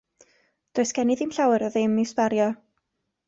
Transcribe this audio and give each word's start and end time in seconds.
Does 0.77 0.93
gen 0.99 1.11
i 1.15 1.17
ddim 1.19 1.35
llawer 1.37 1.65
o 1.67 1.71
ddim 1.75 2.01
i'w 2.05 2.09
sbario. 2.13 2.51